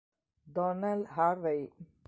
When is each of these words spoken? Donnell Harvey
Donnell 0.53 1.05
Harvey 1.13 1.69